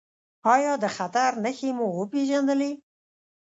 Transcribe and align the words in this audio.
ایا 0.53 0.73
د 0.83 0.85
خطر 0.95 1.31
نښې 1.43 1.69
مو 1.77 1.87
وپیژندلې؟ 1.99 2.71